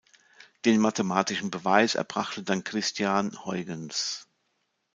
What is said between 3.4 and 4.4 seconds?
Huygens.